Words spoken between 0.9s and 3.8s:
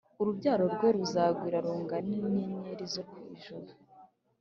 ruzagwira rungane n’inyenyeri zo ku ijuru